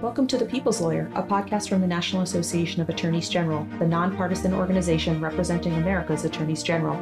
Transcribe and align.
Welcome 0.00 0.26
to 0.28 0.38
The 0.38 0.46
People's 0.46 0.80
Lawyer, 0.80 1.10
a 1.14 1.22
podcast 1.22 1.68
from 1.68 1.82
the 1.82 1.86
National 1.86 2.22
Association 2.22 2.80
of 2.80 2.88
Attorneys 2.88 3.28
General, 3.28 3.66
the 3.78 3.86
nonpartisan 3.86 4.54
organization 4.54 5.20
representing 5.20 5.74
America's 5.74 6.24
attorneys 6.24 6.62
general. 6.62 6.98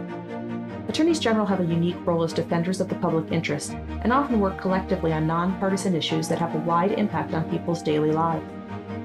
Attorneys 0.88 1.20
general 1.20 1.46
have 1.46 1.60
a 1.60 1.64
unique 1.64 2.04
role 2.04 2.24
as 2.24 2.32
defenders 2.32 2.80
of 2.80 2.88
the 2.88 2.96
public 2.96 3.30
interest 3.30 3.70
and 4.02 4.12
often 4.12 4.40
work 4.40 4.60
collectively 4.60 5.12
on 5.12 5.28
nonpartisan 5.28 5.94
issues 5.94 6.26
that 6.26 6.40
have 6.40 6.56
a 6.56 6.58
wide 6.58 6.90
impact 6.90 7.34
on 7.34 7.48
people's 7.48 7.84
daily 7.84 8.10
lives. 8.10 8.44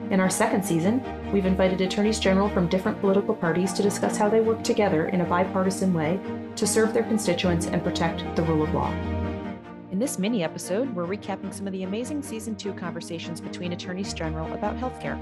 In 0.10 0.20
our 0.20 0.30
second 0.30 0.66
season, 0.66 1.00
we've 1.32 1.46
invited 1.46 1.80
attorneys 1.80 2.20
general 2.20 2.50
from 2.50 2.68
different 2.68 3.00
political 3.00 3.36
parties 3.36 3.74
to 3.74 3.84
discuss 3.84 4.18
how 4.18 4.28
they 4.28 4.42
work 4.42 4.64
together 4.64 5.10
in 5.10 5.22
a 5.22 5.26
bipartisan 5.26 5.94
way 5.94 6.20
to 6.56 6.66
serve 6.66 6.96
their 6.96 7.04
constituents 7.04 7.68
and 7.68 7.84
protect 7.84 8.36
the 8.36 8.42
rule 8.42 8.64
of 8.64 8.74
law. 8.74 8.92
In 10.04 10.06
this 10.06 10.20
mini 10.20 10.44
episode, 10.44 10.94
we're 10.94 11.08
recapping 11.08 11.54
some 11.54 11.66
of 11.66 11.72
the 11.72 11.84
amazing 11.84 12.22
season 12.22 12.58
two 12.58 12.74
conversations 12.74 13.40
between 13.40 13.72
attorneys 13.72 14.14
general 14.14 14.52
about 14.52 14.76
healthcare. 14.76 15.18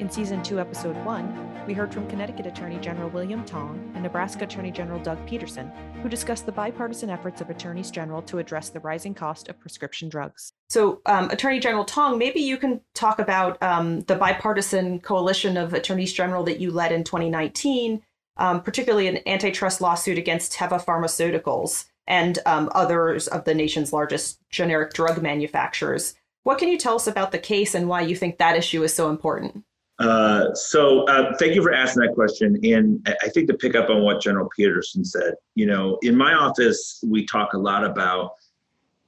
In 0.00 0.10
season 0.10 0.42
two, 0.42 0.58
episode 0.58 0.96
one, 1.04 1.48
we 1.68 1.72
heard 1.72 1.94
from 1.94 2.08
Connecticut 2.08 2.44
Attorney 2.44 2.78
General 2.80 3.08
William 3.10 3.44
Tong 3.44 3.92
and 3.94 4.02
Nebraska 4.02 4.42
Attorney 4.42 4.72
General 4.72 4.98
Doug 4.98 5.24
Peterson, 5.24 5.70
who 6.02 6.08
discussed 6.08 6.46
the 6.46 6.50
bipartisan 6.50 7.10
efforts 7.10 7.40
of 7.42 7.48
attorneys 7.48 7.92
general 7.92 8.22
to 8.22 8.38
address 8.38 8.70
the 8.70 8.80
rising 8.80 9.14
cost 9.14 9.46
of 9.46 9.60
prescription 9.60 10.08
drugs. 10.08 10.52
So, 10.68 11.00
um, 11.06 11.30
Attorney 11.30 11.60
General 11.60 11.84
Tong, 11.84 12.18
maybe 12.18 12.40
you 12.40 12.56
can 12.56 12.80
talk 12.92 13.20
about 13.20 13.62
um, 13.62 14.00
the 14.00 14.16
bipartisan 14.16 14.98
coalition 14.98 15.56
of 15.56 15.74
attorneys 15.74 16.12
general 16.12 16.42
that 16.42 16.58
you 16.58 16.72
led 16.72 16.90
in 16.90 17.04
2019, 17.04 18.02
um, 18.38 18.62
particularly 18.62 19.06
an 19.06 19.20
antitrust 19.28 19.80
lawsuit 19.80 20.18
against 20.18 20.52
Teva 20.52 20.84
Pharmaceuticals 20.84 21.84
and 22.06 22.38
um, 22.46 22.70
others 22.74 23.28
of 23.28 23.44
the 23.44 23.54
nation's 23.54 23.92
largest 23.92 24.38
generic 24.50 24.92
drug 24.92 25.22
manufacturers. 25.22 26.14
What 26.42 26.58
can 26.58 26.68
you 26.68 26.78
tell 26.78 26.96
us 26.96 27.06
about 27.06 27.32
the 27.32 27.38
case 27.38 27.74
and 27.74 27.88
why 27.88 28.02
you 28.02 28.14
think 28.14 28.38
that 28.38 28.56
issue 28.56 28.82
is 28.82 28.94
so 28.94 29.08
important? 29.08 29.64
Uh, 29.98 30.52
so, 30.54 31.04
uh, 31.04 31.36
thank 31.38 31.54
you 31.54 31.62
for 31.62 31.72
asking 31.72 32.02
that 32.02 32.14
question. 32.14 32.58
And 32.64 33.06
I 33.22 33.28
think 33.28 33.48
to 33.48 33.54
pick 33.54 33.76
up 33.76 33.90
on 33.90 34.02
what 34.02 34.20
General 34.20 34.48
Peterson 34.54 35.04
said, 35.04 35.34
you 35.54 35.66
know, 35.66 35.98
in 36.02 36.16
my 36.16 36.34
office, 36.34 37.02
we 37.06 37.24
talk 37.26 37.52
a 37.52 37.58
lot 37.58 37.84
about 37.84 38.32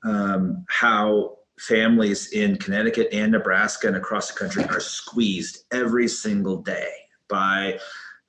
um, 0.04 0.64
how 0.68 1.38
families 1.58 2.32
in 2.32 2.56
Connecticut 2.56 3.08
and 3.12 3.32
Nebraska 3.32 3.88
and 3.88 3.96
across 3.96 4.30
the 4.30 4.38
country 4.38 4.64
are 4.64 4.80
squeezed 4.80 5.64
every 5.72 6.06
single 6.06 6.58
day 6.58 6.90
by 7.28 7.78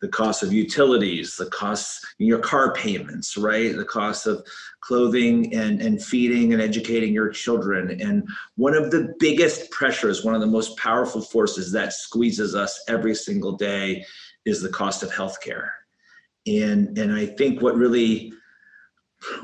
the 0.01 0.07
cost 0.07 0.43
of 0.43 0.53
utilities, 0.53 1.35
the 1.37 1.47
costs, 1.47 2.05
your 2.19 2.39
car 2.39 2.73
payments, 2.73 3.35
right? 3.35 3.75
The 3.75 3.85
cost 3.85 4.27
of 4.27 4.45
clothing 4.81 5.55
and, 5.55 5.81
and 5.81 6.03
feeding 6.03 6.53
and 6.53 6.61
educating 6.61 7.13
your 7.13 7.29
children. 7.29 7.99
And 7.99 8.27
one 8.55 8.75
of 8.75 8.91
the 8.91 9.15
biggest 9.19 9.71
pressures, 9.71 10.23
one 10.23 10.35
of 10.35 10.41
the 10.41 10.47
most 10.47 10.77
powerful 10.77 11.21
forces 11.21 11.71
that 11.71 11.93
squeezes 11.93 12.53
us 12.53 12.79
every 12.87 13.15
single 13.15 13.53
day 13.53 14.05
is 14.45 14.61
the 14.61 14.69
cost 14.69 15.01
of 15.01 15.09
healthcare. 15.09 15.69
And, 16.45 16.97
and 16.97 17.11
I 17.11 17.25
think 17.25 17.61
what 17.61 17.75
really 17.75 18.33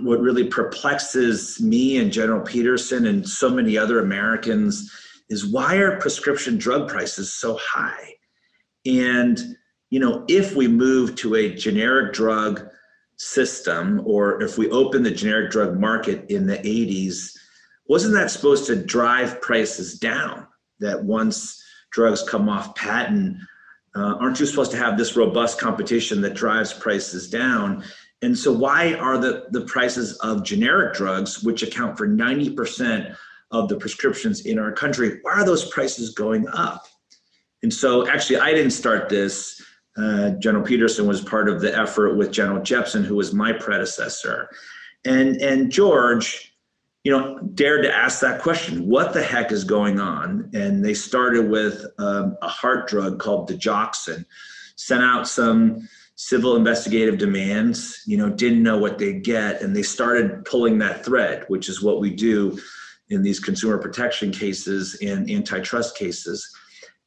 what 0.02 0.20
really 0.20 0.46
perplexes 0.46 1.60
me 1.60 1.98
and 1.98 2.14
General 2.14 2.42
Peterson 2.42 3.08
and 3.08 3.28
so 3.28 3.50
many 3.50 3.76
other 3.76 4.00
Americans 4.00 4.92
is 5.30 5.48
why 5.48 5.78
are 5.78 6.00
prescription 6.00 6.60
drug 6.60 6.88
prices 6.88 7.34
so 7.34 7.58
high? 7.60 8.14
And 8.86 9.58
you 9.94 10.00
know, 10.00 10.26
if 10.28 10.56
we 10.56 10.68
move 10.68 11.14
to 11.14 11.36
a 11.36 11.54
generic 11.54 12.14
drug 12.14 12.68
system 13.18 14.02
or 14.06 14.42
if 14.42 14.58
we 14.58 14.68
open 14.72 15.04
the 15.04 15.12
generic 15.12 15.52
drug 15.52 15.80
market 15.80 16.26
in 16.32 16.48
the 16.48 16.58
80s, 16.58 17.38
wasn't 17.86 18.16
that 18.16 18.32
supposed 18.32 18.66
to 18.66 18.76
drive 18.76 19.40
prices 19.40 20.00
down? 20.00 20.48
That 20.80 21.04
once 21.04 21.64
drugs 21.92 22.24
come 22.28 22.50
off 22.50 22.74
patent, 22.74 23.38
uh, 23.96 24.16
aren't 24.20 24.40
you 24.40 24.48
supposed 24.48 24.72
to 24.72 24.78
have 24.78 24.98
this 24.98 25.16
robust 25.16 25.60
competition 25.60 26.22
that 26.22 26.34
drives 26.34 26.74
prices 26.74 27.30
down? 27.30 27.84
And 28.24 28.36
so, 28.36 28.52
why 28.52 28.96
are 28.96 29.20
the, 29.20 29.46
the 29.52 29.62
prices 29.62 30.18
of 30.22 30.44
generic 30.44 30.96
drugs, 30.96 31.44
which 31.44 31.62
account 31.62 32.00
for 32.00 32.08
90% 32.08 33.16
of 33.52 33.70
the 33.70 33.78
prescriptions 33.78 34.48
in 34.48 34.58
our 34.58 34.72
country, 34.72 35.20
why 35.22 35.34
are 35.34 35.46
those 35.46 35.70
prices 35.70 36.16
going 36.16 36.48
up? 36.48 36.88
And 37.62 37.72
so, 37.72 38.08
actually, 38.08 38.38
I 38.38 38.56
didn't 38.56 38.72
start 38.72 39.08
this. 39.08 39.62
Uh, 39.98 40.32
General 40.32 40.64
Peterson 40.64 41.08
was 41.08 41.22
part 41.22 41.48
of 41.48 41.62
the 41.62 41.78
effort 41.78 42.16
with 42.16 42.32
General 42.32 42.62
Jepsen, 42.62 43.04
who 43.04 43.16
was 43.16 43.34
my 43.34 43.54
predecessor. 43.54 44.50
And, 45.06 45.38
and 45.38 45.72
George, 45.72 46.56
you 47.04 47.12
know, 47.12 47.40
dared 47.54 47.84
to 47.84 47.94
ask 47.94 48.20
that 48.22 48.42
question 48.42 48.88
what 48.88 49.14
the 49.14 49.22
heck 49.22 49.52
is 49.52 49.64
going 49.64 50.00
on? 50.00 50.50
And 50.54 50.84
they 50.84 50.94
started 50.94 51.50
with 51.50 51.86
um, 52.00 52.38
a 52.42 52.48
heart 52.48 52.88
drug 52.88 53.20
called 53.20 53.50
digoxin, 53.50 54.26
sent 54.76 55.04
out 55.04 55.28
some 55.28 55.88
civil 56.16 56.56
investigative 56.56 57.18
demands, 57.18 58.02
you 58.08 58.18
know, 58.18 58.30
didn't 58.30 58.64
know 58.64 58.78
what 58.78 58.98
they'd 58.98 59.24
get. 59.24 59.62
And 59.62 59.76
they 59.76 59.84
started 59.84 60.46
pulling 60.46 60.78
that 60.80 61.04
thread, 61.04 61.44
which 61.50 61.70
is 61.70 61.84
what 61.84 62.00
we 62.00 62.12
do 62.12 62.58
in 63.10 63.22
these 63.22 63.40
consumer 63.40 63.78
protection 63.78 64.32
cases 64.32 64.98
and 65.02 65.30
antitrust 65.30 65.98
cases 65.98 66.56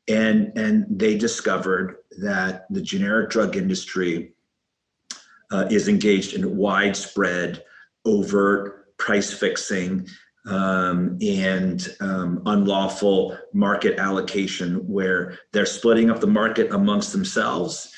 and 0.09 0.53
and 0.57 0.87
they 0.89 1.17
discovered 1.17 1.97
that 2.19 2.67
the 2.71 2.81
generic 2.81 3.31
drug 3.31 3.57
industry 3.57 4.33
uh, 5.51 5.67
is 5.71 5.89
engaged 5.89 6.35
in 6.35 6.57
widespread 6.57 7.65
overt 8.05 8.97
price 8.99 9.33
fixing 9.33 10.07
um, 10.47 11.19
and 11.21 11.97
um, 12.01 12.43
unlawful 12.47 13.37
market 13.53 13.99
allocation 13.99 14.77
where 14.89 15.39
they're 15.53 15.67
splitting 15.67 16.11
up 16.11 16.21
the 16.21 16.27
market 16.27 16.73
amongst 16.73 17.13
themselves 17.13 17.93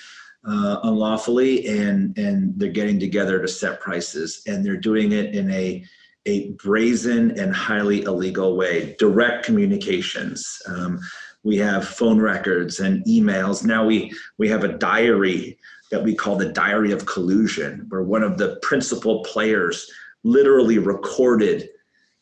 uh, 0.47 0.81
unlawfully 0.85 1.67
and 1.67 2.17
and 2.17 2.59
they're 2.59 2.71
getting 2.71 2.99
together 2.99 3.41
to 3.41 3.49
set 3.49 3.81
prices 3.81 4.43
and 4.47 4.65
they're 4.65 4.77
doing 4.77 5.13
it 5.13 5.35
in 5.35 5.51
a 5.51 5.85
a 6.27 6.51
brazen 6.53 7.39
and 7.39 7.55
highly 7.55 8.03
illegal 8.03 8.57
way. 8.57 8.95
Direct 8.99 9.45
communications 9.45 10.61
um, 10.67 11.01
we 11.49 11.57
have 11.57 11.89
phone 11.89 12.21
records 12.21 12.81
and 12.81 13.03
emails. 13.07 13.65
Now 13.65 13.87
we 13.87 14.13
we 14.37 14.49
have 14.51 14.65
a 14.65 14.77
diary 14.77 15.59
that 15.91 16.05
we 16.05 16.15
call 16.15 16.37
the 16.37 16.53
diary 16.53 16.93
of 16.93 17.07
collusion, 17.07 17.87
where 17.89 18.03
one 18.03 18.23
of 18.23 18.37
the 18.37 18.59
principal 18.61 19.25
players 19.25 19.91
literally 20.25 20.79
recorded 20.79 21.71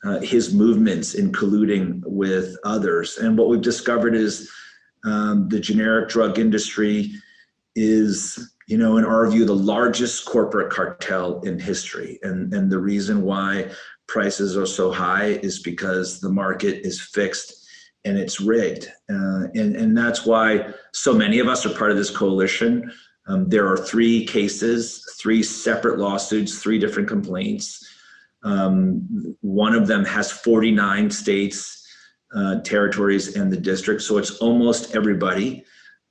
uh, 0.04 0.20
his 0.20 0.54
movements 0.54 1.14
in 1.14 1.32
colluding 1.32 2.00
with 2.06 2.56
others. 2.62 3.18
And 3.18 3.36
what 3.36 3.48
we've 3.48 3.60
discovered 3.72 4.14
is 4.14 4.48
um, 5.04 5.48
the 5.48 5.58
generic 5.58 6.08
drug 6.08 6.38
industry 6.38 7.10
is, 7.74 8.52
you 8.68 8.78
know, 8.78 8.96
in 8.98 9.04
our 9.04 9.28
view, 9.28 9.44
the 9.44 9.52
largest 9.74 10.24
corporate 10.26 10.70
cartel 10.70 11.40
in 11.40 11.58
history. 11.58 12.20
And, 12.22 12.54
and 12.54 12.70
the 12.70 12.78
reason 12.78 13.22
why 13.22 13.70
prices 14.06 14.56
are 14.56 14.66
so 14.66 14.92
high 14.92 15.40
is 15.42 15.58
because 15.58 16.20
the 16.20 16.30
market 16.30 16.86
is 16.86 17.00
fixed 17.00 17.65
and 18.06 18.16
it's 18.16 18.40
rigged. 18.40 18.86
Uh, 19.10 19.48
and, 19.54 19.76
and 19.76 19.98
that's 19.98 20.24
why 20.24 20.72
so 20.92 21.12
many 21.12 21.40
of 21.40 21.48
us 21.48 21.66
are 21.66 21.74
part 21.74 21.90
of 21.90 21.96
this 21.96 22.10
coalition. 22.10 22.90
Um, 23.26 23.48
there 23.48 23.66
are 23.66 23.76
three 23.76 24.24
cases, 24.24 25.04
three 25.20 25.42
separate 25.42 25.98
lawsuits, 25.98 26.58
three 26.58 26.78
different 26.78 27.08
complaints. 27.08 27.84
Um, 28.44 29.36
one 29.40 29.74
of 29.74 29.88
them 29.88 30.04
has 30.04 30.30
49 30.30 31.10
states, 31.10 31.84
uh, 32.34 32.60
territories, 32.60 33.34
and 33.34 33.52
the 33.52 33.56
district. 33.56 34.02
So 34.02 34.18
it's 34.18 34.38
almost 34.38 34.94
everybody. 34.94 35.64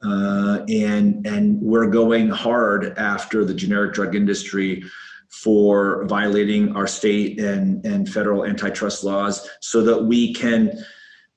Uh, 0.04 0.66
and, 0.68 1.26
and 1.26 1.62
we're 1.62 1.88
going 1.88 2.30
hard 2.30 2.98
after 2.98 3.46
the 3.46 3.54
generic 3.54 3.94
drug 3.94 4.14
industry 4.16 4.84
for 5.30 6.06
violating 6.06 6.76
our 6.76 6.88
state 6.88 7.40
and, 7.40 7.86
and 7.86 8.10
federal 8.10 8.46
antitrust 8.46 9.04
laws 9.04 9.50
so 9.62 9.82
that 9.82 10.04
we 10.04 10.34
can 10.34 10.86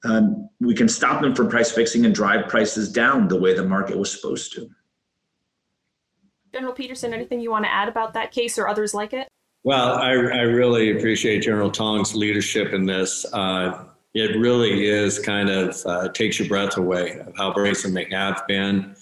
um, 0.04 0.48
we 0.60 0.74
can 0.74 0.88
stop 0.88 1.20
them 1.20 1.34
from 1.34 1.48
price 1.48 1.72
fixing 1.72 2.04
and 2.04 2.14
drive 2.14 2.48
prices 2.48 2.92
down 2.92 3.28
the 3.28 3.38
way 3.38 3.54
the 3.54 3.64
market 3.64 3.96
was 3.96 4.12
supposed 4.12 4.52
to. 4.54 4.70
General 6.52 6.72
Peterson, 6.72 7.12
anything 7.12 7.40
you 7.40 7.50
want 7.50 7.64
to 7.64 7.72
add 7.72 7.88
about 7.88 8.14
that 8.14 8.32
case 8.32 8.58
or 8.58 8.68
others 8.68 8.94
like 8.94 9.12
it? 9.12 9.28
Well, 9.64 9.94
I, 9.94 10.10
I 10.10 10.42
really 10.42 10.96
appreciate 10.96 11.40
General 11.40 11.70
Tong's 11.70 12.14
leadership 12.14 12.72
in 12.72 12.86
this. 12.86 13.26
Uh, 13.32 13.84
it 14.14 14.38
really 14.38 14.86
is 14.86 15.18
kind 15.18 15.50
of 15.50 15.76
uh, 15.84 16.08
takes 16.08 16.38
your 16.38 16.48
breath 16.48 16.78
away 16.78 17.18
of 17.20 17.36
how 17.36 17.52
brazen 17.52 17.92
they 17.92 18.06
have 18.10 18.42
been 18.48 18.96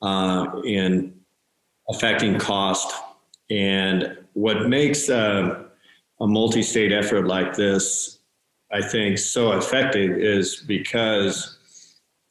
uh, 0.00 0.46
in 0.64 1.14
affecting 1.88 2.38
cost. 2.38 2.94
And 3.50 4.16
what 4.34 4.68
makes 4.68 5.10
uh, 5.10 5.64
a 6.20 6.26
multi 6.26 6.62
state 6.62 6.92
effort 6.92 7.26
like 7.26 7.56
this 7.56 8.20
I 8.72 8.82
think, 8.82 9.18
so 9.18 9.52
effective 9.52 10.18
is 10.18 10.56
because 10.66 11.58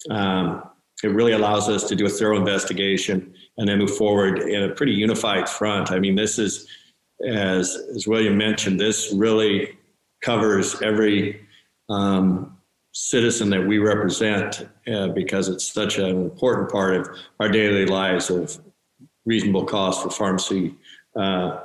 um, 0.10 0.64
it 1.04 1.10
really 1.10 1.34
allows 1.34 1.70
us 1.70 1.84
to 1.90 1.96
do 1.96 2.06
a 2.06 2.10
thorough 2.10 2.38
investigation 2.38 3.34
and 3.58 3.68
then 3.68 3.78
move 3.78 3.96
forward 3.96 4.40
in 4.40 4.64
a 4.64 4.70
pretty 4.70 4.94
unified 4.94 5.48
front. 5.48 5.92
I 5.92 6.00
mean, 6.00 6.16
this 6.16 6.40
is, 6.40 6.68
as, 7.26 7.78
as 7.96 8.08
William 8.08 8.38
mentioned, 8.38 8.80
this 8.80 9.14
really 9.14 9.78
covers 10.22 10.82
every 10.82 11.42
um, 11.90 12.58
citizen 12.94 13.50
that 13.50 13.66
we 13.66 13.78
represent 13.78 14.68
uh, 14.92 15.10
because 15.10 15.48
it's 15.48 15.72
such 15.72 15.98
an 15.98 16.10
important 16.10 16.72
part 16.72 16.96
of 16.96 17.10
our 17.40 17.50
daily 17.50 17.86
lives 17.86 18.30
of 18.30 18.58
reasonable 19.26 19.66
cost 19.66 20.02
for 20.02 20.10
pharmacy 20.10 20.76
uh, 21.16 21.60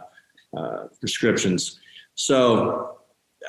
uh, 0.57 0.85
prescriptions. 1.01 1.81
So 2.15 2.96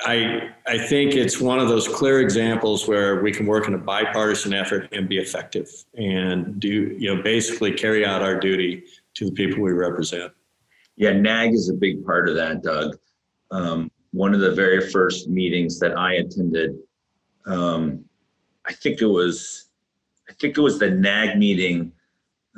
I, 0.04 0.50
I 0.66 0.78
think 0.78 1.14
it's 1.14 1.40
one 1.40 1.58
of 1.58 1.68
those 1.68 1.88
clear 1.88 2.20
examples 2.20 2.86
where 2.86 3.20
we 3.20 3.32
can 3.32 3.46
work 3.46 3.66
in 3.66 3.74
a 3.74 3.78
bipartisan 3.78 4.54
effort 4.54 4.88
and 4.92 5.08
be 5.08 5.18
effective 5.18 5.68
and 5.96 6.60
do, 6.60 6.96
you 6.98 7.14
know, 7.14 7.22
basically 7.22 7.72
carry 7.72 8.06
out 8.06 8.22
our 8.22 8.38
duty 8.38 8.84
to 9.14 9.26
the 9.26 9.32
people 9.32 9.62
we 9.62 9.72
represent. 9.72 10.32
Yeah, 10.96 11.12
NAAG 11.12 11.52
is 11.52 11.68
a 11.68 11.74
big 11.74 12.04
part 12.04 12.28
of 12.28 12.36
that, 12.36 12.62
Doug. 12.62 12.96
Um, 13.50 13.90
one 14.12 14.34
of 14.34 14.40
the 14.40 14.52
very 14.52 14.88
first 14.88 15.28
meetings 15.28 15.78
that 15.80 15.98
I 15.98 16.14
attended 16.14 16.78
um, 17.48 18.04
I 18.66 18.72
think 18.72 19.00
it 19.00 19.06
was, 19.06 19.70
I 20.28 20.34
think 20.34 20.58
it 20.58 20.60
was 20.60 20.78
the 20.78 20.90
NAAG 20.90 21.38
meeting 21.38 21.92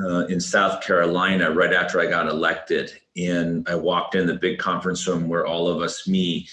uh, 0.03 0.27
in 0.27 0.41
South 0.41 0.83
Carolina 0.83 1.51
right 1.51 1.73
after 1.73 2.01
I 2.01 2.07
got 2.07 2.27
elected. 2.27 2.93
And 3.17 3.67
I 3.69 3.77
walked 3.77 4.17
in 4.17 4.27
the 4.27 4.35
big 4.35 4.59
conference 4.59 5.07
room 5.07 5.29
where 5.29 5.47
all 5.47 5.69
of 5.69 5.81
us 5.81 6.09
meet. 6.09 6.51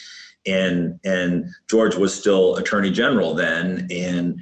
And, 0.47 0.99
and 1.03 1.49
George 1.69 1.95
was 1.95 2.13
still 2.13 2.55
attorney 2.55 2.91
general 2.91 3.33
then. 3.33 3.87
And 3.91 4.39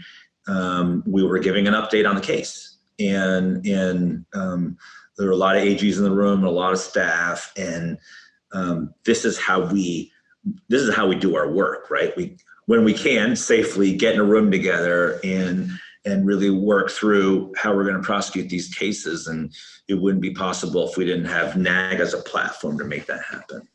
um, 0.47 1.03
we 1.05 1.23
were 1.23 1.39
giving 1.39 1.67
an 1.67 1.73
update 1.73 2.07
on 2.07 2.15
the 2.15 2.21
case. 2.21 2.77
And, 2.99 3.65
and 3.65 4.25
um, 4.33 4.77
there 5.17 5.27
were 5.27 5.33
a 5.33 5.37
lot 5.37 5.57
of 5.57 5.63
AGs 5.63 5.97
in 5.97 6.03
the 6.03 6.11
room 6.11 6.39
and 6.39 6.47
a 6.47 6.51
lot 6.51 6.73
of 6.73 6.79
staff. 6.79 7.51
And 7.57 7.97
um, 8.51 8.93
this 9.05 9.25
is 9.25 9.37
how 9.37 9.65
we, 9.65 10.11
this 10.69 10.81
is 10.81 10.95
how 10.95 11.07
we 11.07 11.15
do 11.15 11.35
our 11.35 11.51
work, 11.51 11.89
right? 11.89 12.15
We, 12.15 12.37
when 12.65 12.83
we 12.83 12.93
can 12.93 13.35
safely 13.35 13.95
get 13.95 14.13
in 14.13 14.19
a 14.19 14.23
room 14.23 14.51
together 14.51 15.19
and 15.23 15.69
and 16.05 16.25
really 16.25 16.51
work 16.51 16.91
through 16.91 17.51
how 17.57 17.73
we're 17.73 17.83
going 17.83 17.95
to 17.95 18.01
prosecute 18.01 18.47
these 18.47 18.73
cases 18.73 19.27
and 19.27 19.51
it 19.87 19.95
wouldn't 19.95 20.21
be 20.21 20.31
possible 20.31 20.87
if 20.87 20.97
we 20.97 21.05
didn't 21.05 21.25
have 21.25 21.55
NAAG 21.55 21.99
as 21.99 22.13
a 22.13 22.21
platform 22.21 22.77
to 22.77 22.85
make 22.85 23.07
that 23.07 23.23
happen 23.23 23.67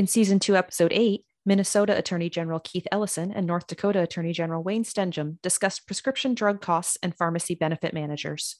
in 0.00 0.06
season 0.06 0.38
2 0.38 0.56
episode 0.56 0.94
8 0.94 1.26
Minnesota 1.44 1.94
Attorney 1.94 2.30
General 2.30 2.58
Keith 2.58 2.86
Ellison 2.90 3.30
and 3.30 3.46
North 3.46 3.66
Dakota 3.66 4.00
Attorney 4.00 4.32
General 4.32 4.62
Wayne 4.62 4.82
Stenehjem 4.82 5.36
discussed 5.42 5.86
prescription 5.86 6.32
drug 6.32 6.62
costs 6.62 6.96
and 7.02 7.14
pharmacy 7.14 7.54
benefit 7.54 7.92
managers. 7.92 8.56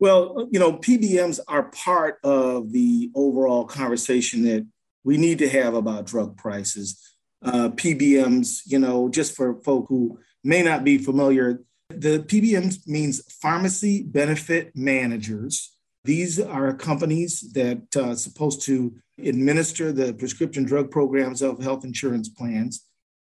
Well, 0.00 0.48
you 0.50 0.58
know, 0.58 0.72
PBMs 0.72 1.38
are 1.46 1.70
part 1.70 2.18
of 2.24 2.72
the 2.72 3.12
overall 3.14 3.64
conversation 3.64 4.42
that 4.46 4.66
we 5.04 5.16
need 5.16 5.38
to 5.38 5.48
have 5.48 5.74
about 5.74 6.06
drug 6.06 6.36
prices. 6.36 7.00
Uh, 7.40 7.68
PBMs, 7.68 8.62
you 8.66 8.80
know, 8.80 9.08
just 9.08 9.36
for 9.36 9.62
folk 9.62 9.86
who 9.88 10.18
may 10.42 10.64
not 10.64 10.82
be 10.82 10.98
familiar, 10.98 11.60
the 11.88 12.18
PBMs 12.18 12.88
means 12.88 13.22
pharmacy 13.40 14.02
benefit 14.02 14.72
managers. 14.74 15.76
These 16.04 16.40
are 16.40 16.74
companies 16.74 17.52
that 17.52 17.94
are 17.94 18.10
uh, 18.10 18.14
supposed 18.16 18.62
to 18.62 18.92
administer 19.26 19.92
the 19.92 20.14
prescription 20.14 20.64
drug 20.64 20.90
programs 20.90 21.42
of 21.42 21.62
health 21.62 21.84
insurance 21.84 22.28
plans. 22.28 22.86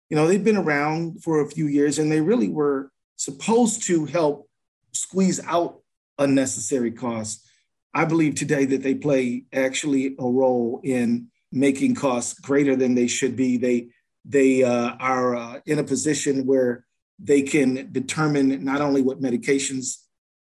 You 0.09 0.17
know, 0.17 0.27
they've 0.27 0.43
been 0.43 0.57
around 0.57 1.23
for 1.23 1.41
a 1.41 1.49
few 1.49 1.67
years 1.67 1.99
and 1.99 2.11
they 2.11 2.21
really 2.21 2.49
were 2.49 2.91
supposed 3.17 3.85
to 3.85 4.07
help 4.07 4.49
squeeze 4.93 5.41
out 5.47 5.81
unnecessary 6.19 6.91
costs. 6.91 7.47
I 7.95 8.05
believe 8.05 8.35
today 8.35 8.65
that 8.67 8.83
they 8.83 8.95
play 8.95 9.45
actually 9.53 10.17
a 10.19 10.25
role 10.25 10.81
in 10.85 11.29
making 11.53 11.95
costs 11.95 12.39
greater 12.39 12.77
than 12.77 12.95
they 12.95 13.09
should 13.09 13.37
be. 13.37 13.57
They 13.57 13.89
they 14.25 14.63
uh, 14.63 14.97
are 15.01 15.35
uh, 15.35 15.61
in 15.67 15.79
a 15.79 15.85
position 15.85 16.47
where 16.47 16.85
they 17.19 17.43
can 17.43 17.91
determine 17.91 18.65
not 18.65 18.81
only 18.81 19.03
what 19.03 19.21
medications 19.21 19.97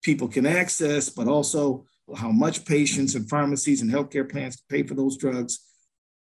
people 0.03 0.29
can 0.29 0.47
access, 0.47 1.09
but 1.09 1.29
also 1.29 1.85
how 2.17 2.31
much 2.31 2.65
patients 2.65 3.15
and 3.15 3.29
pharmacies 3.29 3.83
and 3.83 3.91
healthcare 3.91 4.31
plans 4.31 4.63
pay 4.69 4.83
for 4.83 4.95
those 4.95 5.17
drugs. 5.17 5.61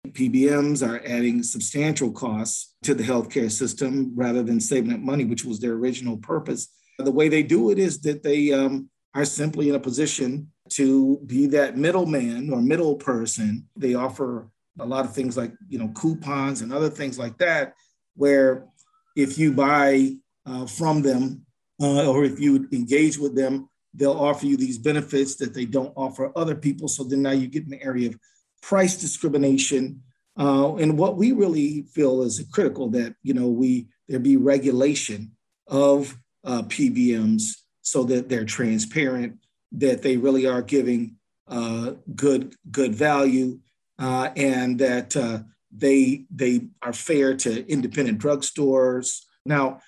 PBMs 0.07 0.88
are 0.88 1.01
adding 1.06 1.44
substantial 1.44 2.12
costs 2.12 2.75
to 2.83 2.94
the 2.94 3.03
healthcare 3.03 3.51
system 3.51 4.13
rather 4.15 4.44
than 4.44 4.59
saving 4.59 4.94
up 4.94 5.00
money, 5.00 5.25
which 5.25 5.45
was 5.45 5.59
their 5.59 5.73
original 5.73 6.18
purpose. 6.18 6.68
The 6.97 7.12
way 7.12 7.29
they 7.29 7.44
do 7.44 7.69
it 7.69 7.79
is 7.79 8.01
that 8.01 8.23
they 8.23 8.51
um, 8.51 8.89
are 9.13 9.25
simply 9.25 9.69
in 9.69 9.75
a 9.75 9.79
position 9.79 10.51
to 10.69 11.19
be 11.25 11.47
that 11.47 11.77
middleman 11.77 12.51
or 12.51 12.62
middle 12.62 12.95
person. 12.95 13.68
They 13.75 13.94
offer 13.94 14.50
a 14.79 14.85
lot 14.85 15.06
of 15.06 15.13
things 15.13 15.38
like 15.38 15.53
you 15.68 15.77
know 15.77 15.89
coupons 15.89 16.62
and 16.62 16.71
other 16.71 16.89
things 16.89 17.19
like 17.19 17.38
that 17.38 17.73
where 18.15 18.68
if 19.15 19.38
you 19.38 19.53
buy 19.53 20.15
uh, 20.45 20.65
from 20.65 21.01
them 21.01 21.45
uh, 21.81 22.09
or 22.09 22.23
if 22.23 22.39
you 22.39 22.68
engage 22.71 23.18
with 23.18 23.35
them 23.35 23.69
they'll 23.93 24.11
offer 24.11 24.45
you 24.45 24.57
these 24.57 24.77
benefits 24.77 25.35
that 25.35 25.53
they 25.53 25.65
don't 25.65 25.93
offer 25.95 26.31
other 26.35 26.55
people 26.55 26.88
so 26.88 27.03
then 27.03 27.21
now 27.21 27.31
you 27.31 27.47
get 27.47 27.63
in 27.63 27.69
the 27.69 27.83
area 27.83 28.09
of 28.09 28.17
price 28.61 28.97
discrimination 28.97 30.01
uh, 30.39 30.75
and 30.75 30.97
what 30.97 31.17
we 31.17 31.31
really 31.31 31.83
feel 31.93 32.21
is 32.21 32.43
critical 32.51 32.89
that 32.89 33.15
you 33.23 33.33
know 33.33 33.47
we 33.47 33.88
there 34.07 34.19
be 34.19 34.38
regulation 34.38 35.31
of 35.67 36.17
uh, 36.45 36.61
pbms 36.63 37.43
so 37.81 38.03
that 38.03 38.29
they're 38.29 38.45
transparent 38.45 39.38
that 39.71 40.01
they 40.01 40.17
really 40.17 40.45
are 40.45 40.61
giving 40.61 41.15
uh, 41.47 41.91
good 42.15 42.55
good 42.71 42.95
value 42.95 43.59
uh, 43.99 44.29
and 44.35 44.79
that 44.79 45.15
uh, 45.15 45.39
they 45.75 46.25
they 46.33 46.67
are 46.81 46.94
fair 46.94 47.35
to 47.35 47.67
independent 47.69 48.19
drugstores. 48.19 49.21
Now, 49.45 49.79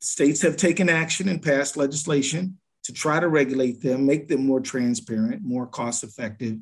states 0.00 0.42
have 0.42 0.56
taken 0.56 0.88
action 0.88 1.28
and 1.28 1.42
passed 1.42 1.76
legislation 1.76 2.58
to 2.88 2.94
try 2.94 3.20
to 3.20 3.28
regulate 3.28 3.82
them, 3.82 4.06
make 4.06 4.28
them 4.28 4.46
more 4.46 4.60
transparent, 4.60 5.42
more 5.44 5.66
cost 5.66 6.02
effective, 6.02 6.56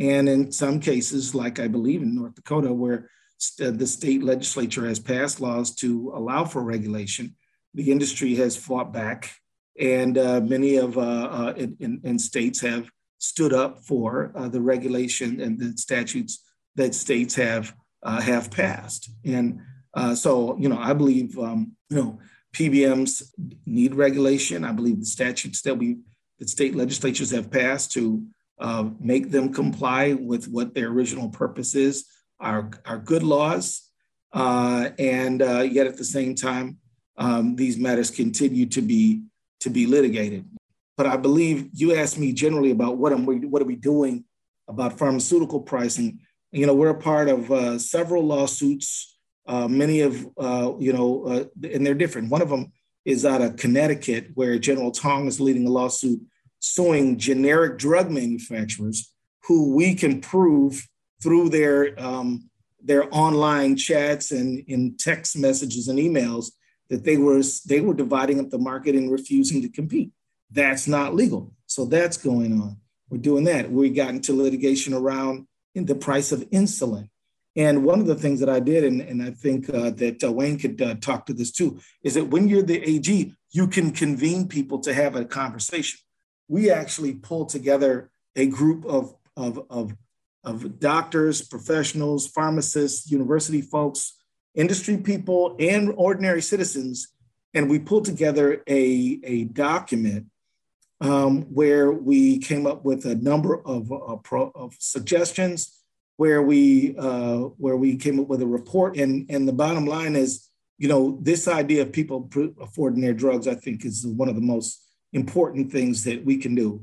and 0.00 0.28
in 0.28 0.50
some 0.50 0.80
cases, 0.80 1.32
like 1.32 1.60
I 1.60 1.68
believe 1.68 2.02
in 2.02 2.16
North 2.16 2.34
Dakota, 2.34 2.72
where 2.72 3.08
st- 3.38 3.78
the 3.78 3.86
state 3.86 4.24
legislature 4.24 4.84
has 4.88 4.98
passed 4.98 5.40
laws 5.40 5.72
to 5.76 6.10
allow 6.12 6.44
for 6.44 6.60
regulation, 6.60 7.36
the 7.72 7.92
industry 7.92 8.34
has 8.34 8.56
fought 8.56 8.92
back, 8.92 9.30
and 9.78 10.18
uh, 10.18 10.40
many 10.40 10.74
of 10.74 10.98
uh, 10.98 11.28
uh, 11.30 11.54
in, 11.56 11.76
in, 11.78 12.00
in 12.02 12.18
states 12.18 12.60
have 12.62 12.90
stood 13.18 13.52
up 13.52 13.84
for 13.84 14.32
uh, 14.34 14.48
the 14.48 14.60
regulation 14.60 15.40
and 15.40 15.56
the 15.56 15.78
statutes 15.78 16.42
that 16.74 16.96
states 16.96 17.36
have 17.36 17.72
uh, 18.02 18.20
have 18.20 18.50
passed. 18.50 19.08
And 19.24 19.60
uh, 19.94 20.16
so, 20.16 20.56
you 20.58 20.68
know, 20.68 20.78
I 20.78 20.94
believe, 20.94 21.38
um, 21.38 21.76
you 21.90 21.96
know, 21.96 22.18
PBMs 22.52 23.32
need 23.66 23.94
regulation. 23.94 24.64
I 24.64 24.72
believe 24.72 25.00
the 25.00 25.06
statutes 25.06 25.62
that 25.62 25.76
we, 25.76 25.98
that 26.38 26.48
state 26.48 26.74
legislatures 26.74 27.30
have 27.30 27.50
passed 27.50 27.92
to 27.92 28.24
uh, 28.58 28.90
make 28.98 29.30
them 29.30 29.52
comply 29.52 30.12
with 30.12 30.48
what 30.48 30.74
their 30.74 30.88
original 30.88 31.28
purpose 31.28 31.74
is 31.74 32.06
are, 32.38 32.70
are 32.84 32.98
good 32.98 33.22
laws. 33.22 33.88
Uh, 34.32 34.90
and 34.98 35.42
uh, 35.42 35.60
yet 35.60 35.86
at 35.86 35.96
the 35.96 36.04
same 36.04 36.34
time, 36.34 36.78
um, 37.16 37.56
these 37.56 37.76
matters 37.76 38.10
continue 38.10 38.66
to 38.66 38.80
be 38.80 39.22
to 39.60 39.68
be 39.68 39.84
litigated 39.84 40.46
but 41.00 41.06
I 41.06 41.16
believe 41.16 41.70
you 41.72 41.94
asked 41.94 42.18
me 42.18 42.30
generally 42.30 42.72
about 42.72 42.98
what 42.98 43.14
am 43.14 43.24
we 43.24 43.36
what 43.38 43.62
are 43.62 43.64
we 43.64 43.74
doing 43.74 44.22
about 44.68 44.98
pharmaceutical 44.98 45.58
pricing. 45.58 46.18
You 46.52 46.66
know, 46.66 46.74
we're 46.74 46.90
a 46.90 46.94
part 47.00 47.30
of 47.30 47.50
uh, 47.50 47.78
several 47.78 48.22
lawsuits. 48.22 49.09
Uh, 49.46 49.68
many 49.68 50.00
of 50.00 50.26
uh, 50.38 50.72
you 50.78 50.92
know, 50.92 51.24
uh, 51.24 51.44
and 51.68 51.86
they're 51.86 51.94
different. 51.94 52.30
One 52.30 52.42
of 52.42 52.50
them 52.50 52.72
is 53.04 53.24
out 53.24 53.42
of 53.42 53.56
Connecticut, 53.56 54.28
where 54.34 54.58
General 54.58 54.90
Tong 54.90 55.26
is 55.26 55.40
leading 55.40 55.66
a 55.66 55.70
lawsuit 55.70 56.20
suing 56.60 57.18
generic 57.18 57.78
drug 57.78 58.10
manufacturers 58.10 59.12
who 59.44 59.74
we 59.74 59.94
can 59.94 60.20
prove 60.20 60.86
through 61.22 61.48
their 61.48 61.98
um, 61.98 62.50
their 62.82 63.12
online 63.14 63.76
chats 63.76 64.30
and 64.30 64.62
in 64.68 64.96
text 64.96 65.36
messages 65.36 65.88
and 65.88 65.98
emails 65.98 66.52
that 66.88 67.04
they 67.04 67.16
were 67.16 67.42
they 67.66 67.80
were 67.80 67.94
dividing 67.94 68.40
up 68.40 68.50
the 68.50 68.58
market 68.58 68.94
and 68.94 69.10
refusing 69.10 69.62
to 69.62 69.68
compete. 69.68 70.10
That's 70.50 70.86
not 70.86 71.14
legal. 71.14 71.52
So 71.66 71.84
that's 71.84 72.16
going 72.16 72.60
on. 72.60 72.76
We're 73.08 73.18
doing 73.18 73.44
that. 73.44 73.70
We 73.70 73.90
got 73.90 74.10
into 74.10 74.32
litigation 74.32 74.94
around 74.94 75.46
the 75.74 75.94
price 75.94 76.32
of 76.32 76.40
insulin. 76.50 77.08
And 77.56 77.84
one 77.84 78.00
of 78.00 78.06
the 78.06 78.14
things 78.14 78.40
that 78.40 78.48
I 78.48 78.60
did, 78.60 78.84
and, 78.84 79.00
and 79.00 79.22
I 79.22 79.30
think 79.30 79.68
uh, 79.68 79.90
that 79.90 80.22
uh, 80.22 80.30
Wayne 80.30 80.58
could 80.58 80.80
uh, 80.80 80.94
talk 80.94 81.26
to 81.26 81.32
this 81.32 81.50
too, 81.50 81.80
is 82.02 82.14
that 82.14 82.26
when 82.26 82.48
you're 82.48 82.62
the 82.62 82.82
AG, 82.88 83.34
you 83.50 83.66
can 83.66 83.90
convene 83.90 84.46
people 84.46 84.78
to 84.80 84.94
have 84.94 85.16
a 85.16 85.24
conversation. 85.24 85.98
We 86.48 86.70
actually 86.70 87.14
pulled 87.14 87.48
together 87.48 88.10
a 88.36 88.46
group 88.46 88.84
of, 88.84 89.14
of, 89.36 89.66
of, 89.68 89.96
of 90.44 90.78
doctors, 90.78 91.42
professionals, 91.42 92.28
pharmacists, 92.28 93.10
university 93.10 93.60
folks, 93.60 94.16
industry 94.54 94.98
people, 94.98 95.56
and 95.58 95.92
ordinary 95.96 96.42
citizens. 96.42 97.08
And 97.52 97.68
we 97.68 97.80
pulled 97.80 98.04
together 98.04 98.62
a, 98.68 99.20
a 99.24 99.44
document 99.44 100.26
um, 101.00 101.42
where 101.42 101.90
we 101.90 102.38
came 102.38 102.66
up 102.66 102.84
with 102.84 103.04
a 103.06 103.14
number 103.16 103.60
of, 103.66 103.90
uh, 103.90 104.16
pro, 104.16 104.52
of 104.54 104.74
suggestions, 104.78 105.79
where 106.20 106.42
we 106.42 106.94
uh, 106.98 107.38
where 107.64 107.76
we 107.76 107.96
came 107.96 108.20
up 108.20 108.28
with 108.28 108.42
a 108.42 108.46
report, 108.46 108.96
and 108.96 109.30
and 109.30 109.48
the 109.48 109.52
bottom 109.52 109.86
line 109.86 110.14
is 110.16 110.50
you 110.80 110.88
know, 110.88 111.18
this 111.20 111.46
idea 111.46 111.82
of 111.82 111.92
people 111.92 112.28
affording 112.58 113.02
their 113.02 113.12
drugs, 113.12 113.46
I 113.46 113.54
think, 113.54 113.84
is 113.84 114.06
one 114.06 114.30
of 114.30 114.34
the 114.34 114.40
most 114.40 114.82
important 115.12 115.70
things 115.70 116.04
that 116.04 116.24
we 116.24 116.38
can 116.38 116.54
do. 116.54 116.82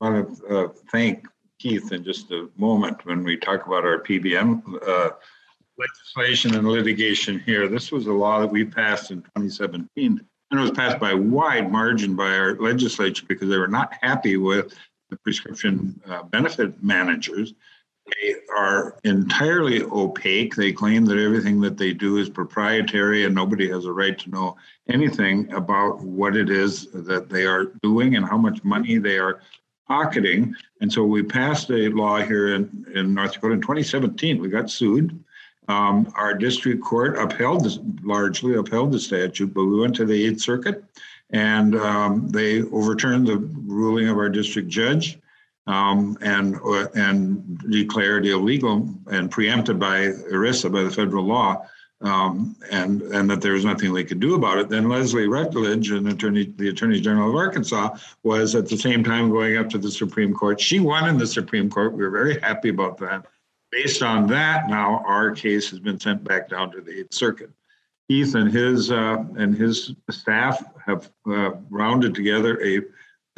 I 0.00 0.10
want 0.10 0.38
to 0.38 0.46
uh, 0.46 0.68
thank 0.90 1.24
Keith 1.60 1.92
in 1.92 2.02
just 2.02 2.32
a 2.32 2.48
moment 2.56 3.06
when 3.06 3.22
we 3.22 3.36
talk 3.36 3.64
about 3.64 3.84
our 3.84 4.00
PBM 4.02 4.62
uh, 4.84 5.10
legislation 5.78 6.56
and 6.56 6.66
litigation 6.66 7.38
here. 7.38 7.68
This 7.68 7.92
was 7.92 8.08
a 8.08 8.12
law 8.12 8.40
that 8.40 8.50
we 8.50 8.64
passed 8.64 9.12
in 9.12 9.18
2017, 9.22 10.20
and 10.50 10.60
it 10.60 10.60
was 10.60 10.72
passed 10.72 10.98
by 10.98 11.12
a 11.12 11.16
wide 11.16 11.70
margin 11.70 12.16
by 12.16 12.36
our 12.36 12.56
legislature 12.56 13.24
because 13.28 13.48
they 13.48 13.58
were 13.58 13.68
not 13.68 13.94
happy 14.02 14.36
with 14.36 14.74
the 15.10 15.16
prescription 15.18 16.00
uh, 16.08 16.24
benefit 16.24 16.82
managers. 16.82 17.54
They 18.08 18.34
are 18.56 18.96
entirely 19.04 19.82
opaque. 19.82 20.54
They 20.54 20.72
claim 20.72 21.04
that 21.06 21.18
everything 21.18 21.60
that 21.60 21.76
they 21.76 21.92
do 21.92 22.16
is 22.18 22.28
proprietary 22.28 23.24
and 23.24 23.34
nobody 23.34 23.68
has 23.70 23.84
a 23.84 23.92
right 23.92 24.18
to 24.18 24.30
know 24.30 24.56
anything 24.88 25.52
about 25.52 26.00
what 26.00 26.36
it 26.36 26.50
is 26.50 26.88
that 26.92 27.28
they 27.28 27.44
are 27.46 27.66
doing 27.82 28.16
and 28.16 28.26
how 28.26 28.38
much 28.38 28.64
money 28.64 28.98
they 28.98 29.18
are 29.18 29.40
pocketing. 29.86 30.54
And 30.80 30.92
so 30.92 31.04
we 31.04 31.22
passed 31.22 31.70
a 31.70 31.88
law 31.88 32.18
here 32.18 32.54
in, 32.54 32.86
in 32.94 33.14
North 33.14 33.34
Dakota 33.34 33.54
in 33.54 33.60
2017. 33.60 34.40
We 34.40 34.48
got 34.48 34.70
sued. 34.70 35.22
Um, 35.68 36.10
our 36.16 36.34
district 36.34 36.82
court 36.82 37.18
upheld 37.18 37.64
this, 37.64 37.78
largely 38.02 38.54
upheld 38.54 38.92
the 38.92 38.98
statute, 38.98 39.52
but 39.52 39.64
we 39.64 39.78
went 39.78 39.94
to 39.96 40.06
the 40.06 40.26
Eighth 40.26 40.40
Circuit 40.40 40.82
and 41.30 41.76
um, 41.76 42.28
they 42.28 42.62
overturned 42.62 43.26
the 43.26 43.36
ruling 43.36 44.08
of 44.08 44.16
our 44.16 44.30
district 44.30 44.68
judge 44.68 45.18
um, 45.68 46.16
and 46.22 46.56
uh, 46.56 46.88
and 46.94 47.58
declared 47.70 48.26
illegal 48.26 48.88
and 49.10 49.30
preempted 49.30 49.78
by 49.78 50.08
ERISA 50.32 50.72
by 50.72 50.82
the 50.82 50.90
federal 50.90 51.24
law, 51.24 51.66
um, 52.00 52.56
and 52.70 53.02
and 53.02 53.30
that 53.30 53.42
there 53.42 53.52
was 53.52 53.66
nothing 53.66 53.92
they 53.92 54.02
could 54.02 54.18
do 54.18 54.34
about 54.34 54.58
it. 54.58 54.70
Then 54.70 54.88
Leslie 54.88 55.28
Rutledge, 55.28 55.90
an 55.90 56.08
attorney, 56.08 56.52
the 56.56 56.70
Attorney 56.70 57.00
General 57.00 57.28
of 57.28 57.36
Arkansas, 57.36 57.96
was 58.22 58.54
at 58.54 58.68
the 58.68 58.78
same 58.78 59.04
time 59.04 59.30
going 59.30 59.58
up 59.58 59.68
to 59.70 59.78
the 59.78 59.90
Supreme 59.90 60.32
Court. 60.32 60.58
She 60.58 60.80
won 60.80 61.06
in 61.06 61.18
the 61.18 61.26
Supreme 61.26 61.68
Court. 61.68 61.92
We 61.92 62.02
were 62.02 62.10
very 62.10 62.40
happy 62.40 62.70
about 62.70 62.96
that. 62.98 63.26
Based 63.70 64.02
on 64.02 64.26
that, 64.28 64.70
now 64.70 65.04
our 65.06 65.30
case 65.32 65.68
has 65.68 65.80
been 65.80 66.00
sent 66.00 66.24
back 66.24 66.48
down 66.48 66.70
to 66.72 66.80
the 66.80 67.00
Eighth 67.00 67.12
Circuit. 67.12 67.50
Keith 68.08 68.34
and 68.34 68.50
his 68.50 68.90
uh, 68.90 69.22
and 69.36 69.54
his 69.54 69.92
staff 70.10 70.64
have 70.86 71.10
uh, 71.30 71.50
rounded 71.68 72.14
together 72.14 72.58
a 72.64 72.80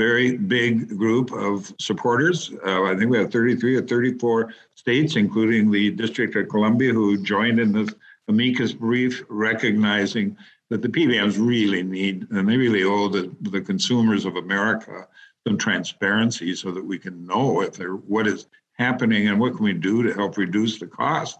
very 0.01 0.39
big 0.39 0.97
group 0.97 1.31
of 1.31 1.75
supporters. 1.79 2.51
Uh, 2.67 2.85
I 2.85 2.97
think 2.97 3.11
we 3.11 3.19
have 3.19 3.31
33 3.31 3.77
or 3.77 3.83
34 3.83 4.55
states, 4.75 5.17
including 5.17 5.71
the 5.71 5.91
District 5.91 6.35
of 6.37 6.49
Columbia, 6.49 6.95
who 6.95 7.23
joined 7.23 7.61
in 7.61 7.71
this 7.71 7.95
amicus 8.27 8.73
brief 8.73 9.23
recognizing 9.29 10.39
that 10.71 10.81
the 10.81 10.89
PBMs 10.89 11.37
really 11.39 11.83
need 11.83 12.27
and 12.31 12.49
they 12.49 12.57
really 12.57 12.83
owe 12.83 13.09
the, 13.09 13.31
the 13.43 13.61
consumers 13.61 14.25
of 14.25 14.37
America 14.37 15.07
some 15.47 15.59
transparency 15.59 16.55
so 16.55 16.71
that 16.71 16.85
we 16.85 16.99
can 16.99 17.27
know 17.27 17.61
if 17.61 17.75
there 17.75 17.93
what 18.15 18.27
is 18.27 18.47
happening 18.73 19.29
and 19.29 19.39
what 19.39 19.55
can 19.55 19.65
we 19.65 19.75
do 19.75 20.03
to 20.03 20.15
help 20.15 20.39
reduce 20.39 20.79
the 20.79 20.87
cost. 20.87 21.39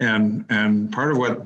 And 0.00 0.44
and 0.50 0.90
part 0.90 1.12
of 1.12 1.18
what 1.18 1.38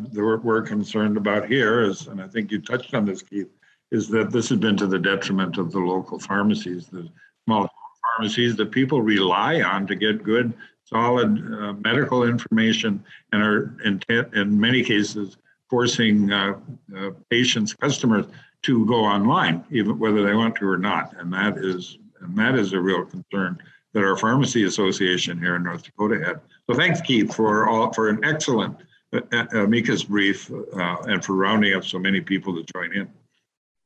we're 0.42 0.62
concerned 0.62 1.18
about 1.18 1.46
here 1.46 1.82
is, 1.82 2.06
and 2.06 2.22
I 2.22 2.28
think 2.28 2.50
you 2.50 2.62
touched 2.62 2.94
on 2.94 3.04
this, 3.04 3.20
Keith, 3.20 3.50
is 3.90 4.08
that 4.08 4.30
this 4.30 4.48
has 4.48 4.58
been 4.58 4.76
to 4.76 4.86
the 4.86 4.98
detriment 4.98 5.58
of 5.58 5.72
the 5.72 5.78
local 5.78 6.18
pharmacies, 6.18 6.86
the 6.86 7.08
small 7.44 7.68
pharmacies 8.16 8.56
that 8.56 8.70
people 8.70 9.02
rely 9.02 9.60
on 9.62 9.86
to 9.86 9.94
get 9.94 10.22
good, 10.22 10.52
solid 10.84 11.38
uh, 11.54 11.72
medical 11.74 12.24
information 12.24 13.04
and 13.32 13.42
are 13.42 13.76
in, 13.84 14.00
in 14.34 14.58
many 14.58 14.82
cases 14.82 15.36
forcing 15.68 16.32
uh, 16.32 16.54
uh, 16.96 17.10
patients, 17.30 17.74
customers 17.74 18.26
to 18.62 18.86
go 18.86 19.04
online, 19.04 19.64
even 19.70 19.98
whether 19.98 20.22
they 20.24 20.34
want 20.34 20.56
to 20.56 20.68
or 20.68 20.78
not. 20.78 21.14
And 21.18 21.32
that 21.32 21.58
is 21.58 21.98
and 22.20 22.36
that 22.36 22.54
is 22.54 22.72
a 22.72 22.80
real 22.80 23.04
concern 23.04 23.58
that 23.92 24.02
our 24.02 24.16
pharmacy 24.16 24.64
association 24.64 25.38
here 25.38 25.56
in 25.56 25.62
North 25.62 25.82
Dakota 25.82 26.24
had. 26.24 26.40
So 26.68 26.76
thanks, 26.76 27.00
Keith, 27.00 27.34
for 27.34 27.68
all 27.68 27.92
for 27.92 28.08
an 28.08 28.24
excellent 28.24 28.76
uh, 29.12 29.20
uh 29.32 29.46
amicus 29.52 30.04
brief 30.04 30.50
uh, 30.50 30.96
and 31.04 31.24
for 31.24 31.34
rounding 31.34 31.74
up 31.74 31.84
so 31.84 31.98
many 31.98 32.20
people 32.20 32.54
to 32.54 32.72
join 32.72 32.92
in. 32.92 33.08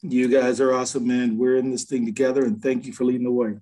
You 0.03 0.29
guys 0.29 0.61
are 0.61 0.73
awesome, 0.73 1.07
man. 1.07 1.37
We're 1.37 1.57
in 1.57 1.71
this 1.71 1.85
thing 1.85 2.07
together, 2.07 2.45
and 2.45 2.63
thank 2.63 2.87
you 2.87 2.93
for 2.93 3.05
leading 3.05 3.25
the 3.25 3.31
way. 3.31 3.57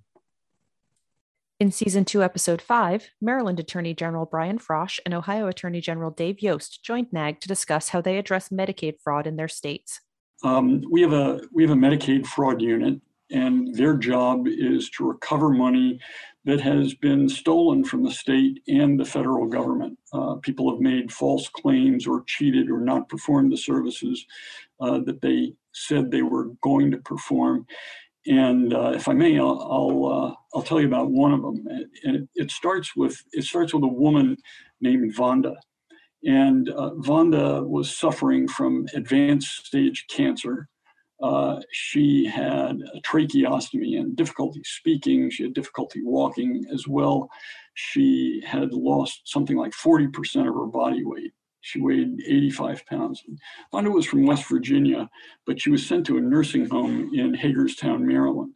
In 1.59 1.73
season 1.73 2.05
two, 2.05 2.23
episode 2.23 2.63
five, 2.63 3.09
Maryland 3.21 3.59
Attorney 3.59 3.93
General 3.93 4.25
Brian 4.25 4.61
Frosh 4.61 5.01
and 5.05 5.13
Ohio 5.13 5.49
Attorney 5.49 5.81
General 5.81 6.13
Dave 6.13 6.41
Yost 6.41 6.85
joined 6.85 7.09
NAAG 7.11 7.41
to 7.41 7.49
discuss 7.49 7.89
how 7.89 8.01
they 8.01 8.19
address 8.19 8.51
Medicaid 8.51 9.01
fraud 9.03 9.27
in 9.27 9.35
their 9.35 9.49
states. 9.49 10.01
Um, 10.45 10.85
we 10.89 11.03
have 11.03 11.13
a 11.13 11.41
we 11.53 11.65
have 11.65 11.73
a 11.73 11.81
Medicaid 11.81 12.25
fraud 12.25 12.63
unit, 12.63 13.01
and 13.33 13.75
their 13.75 13.97
job 13.97 14.47
is 14.47 14.89
to 14.91 15.09
recover 15.09 15.51
money 15.51 15.99
that 16.45 16.61
has 16.61 16.95
been 16.95 17.29
stolen 17.29 17.83
from 17.83 18.05
the 18.05 18.13
state 18.13 18.63
and 18.69 18.99
the 18.99 19.05
federal 19.05 19.47
government. 19.47 19.99
Uh, 20.13 20.37
people 20.37 20.71
have 20.71 20.81
made 20.81 21.13
false 21.13 21.49
claims 21.49 22.07
or 22.07 22.23
cheated 22.29 22.71
or 22.71 22.79
not 22.79 23.09
performed 23.09 23.51
the 23.51 23.57
services 23.57 24.25
uh, 24.81 25.01
that 25.07 25.21
they 25.23 25.53
said 25.73 26.11
they 26.11 26.23
were 26.23 26.51
going 26.63 26.91
to 26.91 26.99
perform. 26.99 27.67
And 28.27 28.75
uh, 28.75 28.93
if 28.95 29.09
I 29.09 29.15
may, 29.15 29.39
I'll 29.39 29.61
I'll, 29.61 30.07
uh, 30.07 30.35
I'll, 30.55 30.63
tell 30.63 30.81
you 30.81 30.87
about 30.87 31.11
one 31.11 31.33
of 31.33 31.43
them. 31.43 31.67
And 32.05 32.17
it, 32.17 32.29
it, 32.35 32.51
starts 32.51 32.95
with 32.95 33.17
it 33.33 33.45
starts 33.45 33.73
with 33.73 33.85
a 33.85 33.89
woman 33.89 34.37
named 34.81 35.15
Vonda, 35.15 35.55
and 36.25 36.69
uh, 36.71 36.91
Vonda 36.99 37.67
was 37.67 37.97
suffering 37.97 38.47
from 38.49 38.87
advanced 38.95 39.67
stage 39.67 40.07
cancer. 40.11 40.69
Uh, 41.23 41.61
she 41.73 42.27
had 42.27 42.81
a 42.95 43.01
tracheostomy 43.01 43.99
and 43.99 44.15
difficulty 44.15 44.63
speaking. 44.65 45.31
She 45.31 45.45
had 45.45 45.55
difficulty 45.55 46.01
walking 46.05 46.65
as 46.73 46.87
well. 46.87 47.29
She 47.75 48.43
had 48.47 48.73
lost 48.73 49.23
something 49.25 49.57
like 49.57 49.73
40% 49.73 50.49
of 50.49 50.55
her 50.55 50.67
body 50.67 51.05
weight. 51.05 51.33
She 51.61 51.81
weighed 51.81 52.21
85 52.27 52.87
pounds. 52.87 53.23
Vonda 53.73 53.93
was 53.93 54.07
from 54.07 54.27
West 54.27 54.49
Virginia, 54.49 55.09
but 55.47 55.61
she 55.61 55.71
was 55.71 55.87
sent 55.87 56.07
to 56.07 56.19
a 56.19 56.21
nursing 56.21 56.69
home 56.69 57.11
in 57.15 57.35
Hagerstown, 57.35 58.07
Maryland. 58.07 58.55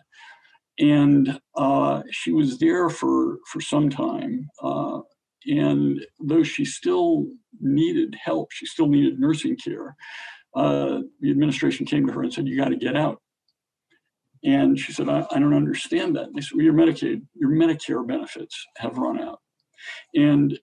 And 0.78 1.38
uh, 1.56 2.02
she 2.10 2.32
was 2.32 2.58
there 2.58 2.88
for, 2.88 3.38
for 3.50 3.60
some 3.60 3.90
time. 3.90 4.48
Uh, 4.62 5.00
and 5.46 6.04
though 6.20 6.42
she 6.42 6.64
still 6.64 7.26
needed 7.60 8.16
help, 8.22 8.52
she 8.52 8.66
still 8.66 8.86
needed 8.86 9.18
nursing 9.18 9.56
care, 9.56 9.96
uh, 10.54 11.00
the 11.20 11.30
administration 11.30 11.86
came 11.86 12.06
to 12.06 12.12
her 12.12 12.22
and 12.22 12.32
said, 12.32 12.46
You 12.46 12.56
got 12.56 12.68
to 12.68 12.76
get 12.76 12.96
out. 12.96 13.20
And 14.44 14.78
she 14.78 14.92
said, 14.92 15.08
I, 15.08 15.26
I 15.30 15.38
don't 15.38 15.54
understand 15.54 16.16
that. 16.16 16.28
They 16.34 16.40
said, 16.40 16.52
Well, 16.54 16.64
your 16.64 16.74
Medicaid, 16.74 17.22
your 17.34 17.50
Medicare 17.50 18.06
benefits 18.06 18.66
have 18.78 18.98
run 18.98 19.20
out. 19.20 19.40
And 20.14 20.58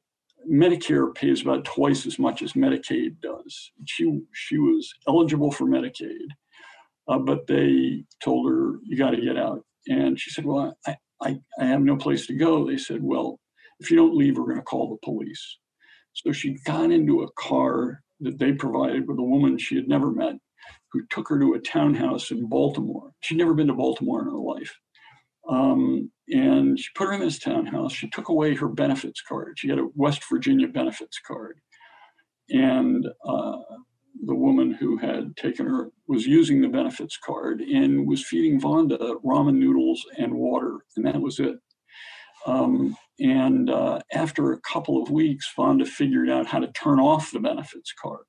Medicare 0.49 1.13
pays 1.13 1.41
about 1.41 1.65
twice 1.65 2.05
as 2.05 2.17
much 2.17 2.41
as 2.41 2.53
Medicaid 2.53 3.19
does. 3.21 3.71
She 3.85 4.19
she 4.33 4.57
was 4.57 4.91
eligible 5.07 5.51
for 5.51 5.65
Medicaid, 5.65 6.27
uh, 7.07 7.19
but 7.19 7.47
they 7.47 8.03
told 8.23 8.49
her 8.49 8.79
you 8.83 8.97
got 8.97 9.11
to 9.11 9.21
get 9.21 9.37
out. 9.37 9.63
And 9.87 10.19
she 10.19 10.31
said, 10.31 10.45
"Well, 10.45 10.75
I, 10.87 10.95
I 11.21 11.39
I 11.59 11.65
have 11.65 11.81
no 11.81 11.97
place 11.97 12.25
to 12.27 12.33
go." 12.33 12.65
They 12.65 12.77
said, 12.77 13.03
"Well, 13.03 13.39
if 13.79 13.91
you 13.91 13.97
don't 13.97 14.15
leave, 14.15 14.37
we're 14.37 14.45
going 14.45 14.57
to 14.57 14.63
call 14.63 14.89
the 14.89 15.05
police." 15.05 15.57
So 16.13 16.31
she 16.31 16.57
got 16.65 16.91
into 16.91 17.21
a 17.21 17.31
car 17.33 18.01
that 18.21 18.39
they 18.39 18.51
provided 18.53 19.07
with 19.07 19.19
a 19.19 19.23
woman 19.23 19.57
she 19.57 19.75
had 19.75 19.87
never 19.87 20.11
met, 20.11 20.35
who 20.91 21.05
took 21.09 21.29
her 21.29 21.39
to 21.39 21.53
a 21.53 21.59
townhouse 21.59 22.31
in 22.31 22.47
Baltimore. 22.49 23.11
She'd 23.21 23.37
never 23.37 23.53
been 23.53 23.67
to 23.67 23.73
Baltimore 23.73 24.21
in 24.21 24.25
her 24.25 24.37
life. 24.37 24.75
Um, 25.47 26.11
and 26.29 26.79
she 26.79 26.87
put 26.95 27.07
her 27.07 27.13
in 27.13 27.21
this 27.21 27.39
townhouse. 27.39 27.93
She 27.93 28.09
took 28.09 28.29
away 28.29 28.55
her 28.55 28.67
benefits 28.67 29.21
card. 29.21 29.57
She 29.57 29.69
had 29.69 29.79
a 29.79 29.87
West 29.95 30.23
Virginia 30.29 30.67
benefits 30.67 31.19
card. 31.25 31.59
And 32.49 33.05
uh, 33.27 33.57
the 34.25 34.35
woman 34.35 34.71
who 34.71 34.97
had 34.97 35.35
taken 35.37 35.65
her 35.65 35.91
was 36.07 36.25
using 36.25 36.61
the 36.61 36.67
benefits 36.67 37.17
card 37.23 37.61
and 37.61 38.07
was 38.07 38.25
feeding 38.25 38.59
Vonda 38.59 39.15
ramen 39.23 39.55
noodles 39.55 40.05
and 40.17 40.33
water, 40.33 40.79
and 40.95 41.05
that 41.05 41.21
was 41.21 41.39
it. 41.39 41.55
Um, 42.45 42.95
and 43.19 43.69
uh, 43.69 43.99
after 44.13 44.53
a 44.53 44.61
couple 44.61 45.01
of 45.01 45.11
weeks, 45.11 45.51
Vonda 45.57 45.85
figured 45.87 46.29
out 46.29 46.47
how 46.47 46.59
to 46.59 46.71
turn 46.71 46.99
off 46.99 47.31
the 47.31 47.39
benefits 47.39 47.93
card. 48.01 48.25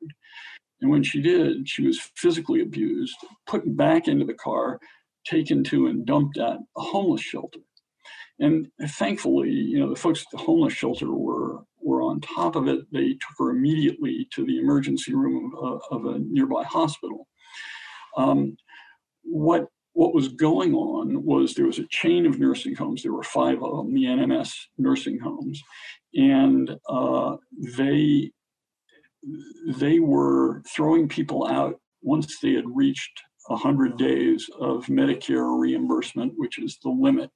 And 0.81 0.91
when 0.91 1.03
she 1.03 1.21
did, 1.21 1.69
she 1.69 1.87
was 1.87 2.01
physically 2.17 2.63
abused, 2.63 3.17
put 3.47 3.77
back 3.77 4.09
into 4.09 4.25
the 4.25 4.35
car, 4.35 4.81
taken 5.27 5.63
to 5.65 5.87
and 5.87 6.07
dumped 6.07 6.39
at 6.39 6.59
a 6.77 6.81
homeless 6.81 7.21
shelter. 7.21 7.61
And 8.39 8.69
thankfully, 8.89 9.51
you 9.51 9.79
know, 9.79 9.91
the 9.91 10.01
folks 10.01 10.21
at 10.23 10.27
the 10.33 10.39
homeless 10.45 10.73
shelter 10.73 11.11
were 11.13 11.61
were 11.83 12.03
on 12.03 12.21
top 12.21 12.57
of 12.57 12.69
it. 12.69 12.81
They 12.93 13.11
took 13.13 13.35
her 13.39 13.51
immediately 13.51 14.29
to 14.35 14.45
the 14.45 14.59
emergency 14.59 15.15
room 15.15 15.53
of, 15.61 15.81
of 15.91 16.05
a 16.07 16.19
nearby 16.19 16.65
hospital. 16.65 17.27
Um, 18.17 18.57
what 19.23 19.67
what 19.93 20.15
was 20.15 20.29
going 20.29 20.75
on 20.75 21.25
was 21.25 21.55
there 21.55 21.67
was 21.67 21.79
a 21.79 21.87
chain 21.91 22.27
of 22.27 22.39
nursing 22.39 22.75
homes. 22.75 23.03
There 23.03 23.13
were 23.13 23.23
five 23.23 23.63
of 23.63 23.77
them, 23.77 23.95
the 23.95 24.05
NMS 24.05 24.53
nursing 24.79 25.19
homes, 25.19 25.61
and 26.15 26.71
uh, 26.89 27.37
they 27.77 28.31
they 29.67 29.99
were 29.99 30.63
throwing 30.75 31.09
people 31.09 31.47
out 31.47 31.79
once 32.03 32.39
they 32.41 32.53
had 32.53 32.65
reached 32.67 33.23
100 33.49 33.99
days 33.99 34.49
of 34.59 34.87
Medicare 34.87 35.59
reimbursement, 35.59 36.33
which 36.37 36.59
is 36.59 36.79
the 36.83 36.89
limit, 36.89 37.31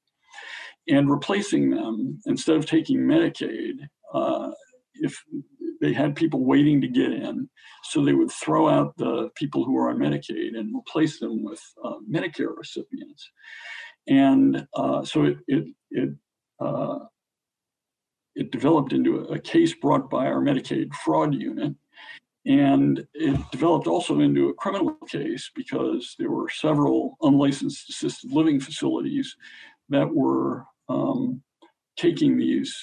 and 0.88 1.10
replacing 1.10 1.70
them 1.70 2.20
instead 2.26 2.56
of 2.56 2.66
taking 2.66 2.98
Medicaid. 2.98 3.88
Uh, 4.12 4.50
if 4.94 5.20
they 5.80 5.92
had 5.92 6.14
people 6.14 6.44
waiting 6.44 6.80
to 6.80 6.88
get 6.88 7.12
in, 7.12 7.48
so 7.84 8.02
they 8.02 8.12
would 8.12 8.30
throw 8.30 8.68
out 8.68 8.96
the 8.96 9.28
people 9.34 9.64
who 9.64 9.72
were 9.72 9.90
on 9.90 9.98
Medicaid 9.98 10.56
and 10.56 10.74
replace 10.74 11.18
them 11.18 11.42
with 11.42 11.60
uh, 11.82 11.94
Medicare 12.10 12.56
recipients. 12.56 13.28
And 14.06 14.66
uh, 14.74 15.04
so 15.04 15.24
it 15.24 15.38
it 15.48 15.64
it 15.90 16.10
uh, 16.60 16.98
it 18.34 18.50
developed 18.50 18.92
into 18.92 19.20
a 19.20 19.38
case 19.38 19.74
brought 19.74 20.10
by 20.10 20.26
our 20.26 20.40
Medicaid 20.40 20.94
fraud 20.94 21.34
unit. 21.34 21.74
And 22.46 23.06
it 23.14 23.40
developed 23.52 23.86
also 23.86 24.20
into 24.20 24.50
a 24.50 24.54
criminal 24.54 24.94
case 25.08 25.50
because 25.54 26.14
there 26.18 26.30
were 26.30 26.50
several 26.50 27.16
unlicensed 27.22 27.88
assisted 27.88 28.32
living 28.32 28.60
facilities 28.60 29.34
that 29.88 30.12
were 30.12 30.66
um, 30.88 31.42
taking 31.96 32.36
these 32.36 32.74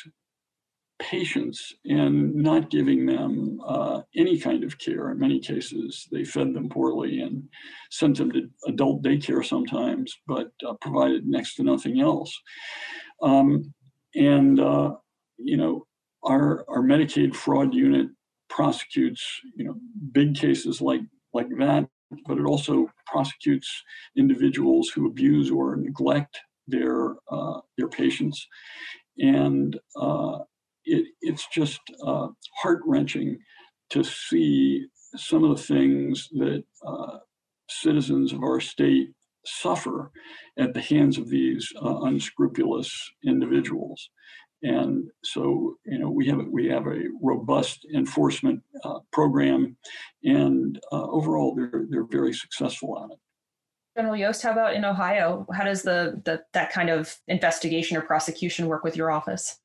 patients 1.01 1.73
and 1.85 2.33
not 2.35 2.69
giving 2.69 3.05
them 3.05 3.59
uh, 3.65 4.01
any 4.15 4.37
kind 4.37 4.63
of 4.63 4.77
care. 4.77 5.11
In 5.11 5.19
many 5.19 5.39
cases, 5.39 6.07
they 6.11 6.23
fed 6.23 6.53
them 6.53 6.69
poorly 6.69 7.21
and 7.21 7.43
sent 7.89 8.17
them 8.17 8.31
to 8.31 8.47
adult 8.67 9.03
daycare 9.03 9.43
sometimes, 9.43 10.15
but 10.27 10.51
uh, 10.67 10.73
provided 10.79 11.25
next 11.25 11.55
to 11.55 11.63
nothing 11.63 11.99
else. 12.01 12.39
Um, 13.21 13.73
and 14.15 14.59
uh, 14.59 14.95
you 15.37 15.57
know, 15.57 15.85
our 16.23 16.65
our 16.69 16.83
Medicaid 16.83 17.35
fraud 17.35 17.73
unit 17.73 18.07
prosecutes 18.49 19.23
you 19.55 19.65
know 19.65 19.75
big 20.11 20.35
cases 20.35 20.81
like 20.81 21.01
like 21.33 21.49
that, 21.57 21.87
but 22.27 22.37
it 22.37 22.45
also 22.45 22.87
prosecutes 23.07 23.83
individuals 24.17 24.89
who 24.89 25.07
abuse 25.07 25.49
or 25.49 25.75
neglect 25.77 26.39
their 26.71 27.15
uh, 27.29 27.59
their 27.77 27.87
patients, 27.87 28.47
and 29.17 29.79
uh, 29.95 30.39
it, 30.85 31.05
it's 31.21 31.47
just 31.47 31.81
uh, 32.05 32.27
heart 32.61 32.81
wrenching 32.85 33.37
to 33.89 34.03
see 34.03 34.87
some 35.15 35.43
of 35.43 35.57
the 35.57 35.63
things 35.63 36.29
that 36.31 36.63
uh, 36.85 37.17
citizens 37.69 38.33
of 38.33 38.41
our 38.43 38.59
state 38.59 39.09
suffer 39.45 40.11
at 40.57 40.73
the 40.73 40.81
hands 40.81 41.17
of 41.17 41.29
these 41.29 41.71
uh, 41.83 42.01
unscrupulous 42.01 43.11
individuals. 43.25 44.09
And 44.63 45.09
so, 45.23 45.75
you 45.85 45.97
know, 45.97 46.11
we 46.11 46.27
have 46.27 46.39
we 46.51 46.67
have 46.67 46.85
a 46.85 47.09
robust 47.21 47.85
enforcement 47.95 48.61
uh, 48.83 48.99
program, 49.11 49.75
and 50.23 50.79
overall, 50.91 51.55
they're 51.55 51.85
they're 51.89 52.05
very 52.19 52.33
successful 52.33 52.95
on 52.95 53.11
it. 53.11 53.19
General 53.95 54.15
Yost, 54.15 54.41
how 54.41 54.51
about 54.51 54.73
in 54.73 54.85
Ohio? 54.85 55.45
How 55.53 55.65
does 55.65 55.83
the, 55.83 56.21
the 56.23 56.43
that 56.53 56.71
kind 56.71 56.89
of 56.89 57.17
investigation 57.27 57.97
or 57.97 58.01
prosecution 58.01 58.67
work 58.67 58.83
with 58.83 58.95
your 58.95 59.11
office? 59.11 59.57